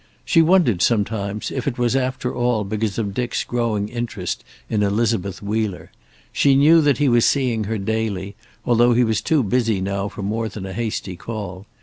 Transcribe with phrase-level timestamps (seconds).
[0.25, 5.43] She wondered, sometimes, if it was after all because of Dick's growing interest in Elizabeth
[5.43, 5.91] Wheeler.
[6.33, 8.33] She knew that he was seeing her daily,
[8.65, 11.67] although he was too busy now for more than a hasty call.